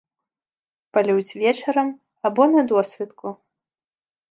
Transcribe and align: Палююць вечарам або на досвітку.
Палююць 0.97 1.35
вечарам 1.41 1.93
або 2.31 2.49
на 2.55 2.61
досвітку. 2.75 3.37